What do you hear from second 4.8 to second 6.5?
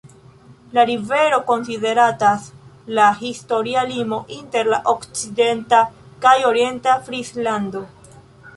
okcidenta kaj